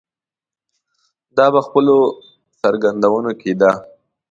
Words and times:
دا 1.37 1.45
په 1.53 1.59
خپلو 1.67 1.97
څرګندونو 2.61 3.31
کې 3.39 3.51
ده. 3.61 3.71